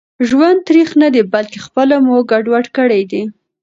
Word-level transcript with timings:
ژوند 0.27 0.59
تريخ 0.67 0.89
ندي 1.03 1.21
بلکي 1.33 1.57
خپله 1.65 1.95
مو 2.05 2.15
ګډوډ 2.31 2.65
کړي 2.77 3.01
دي 3.11 3.23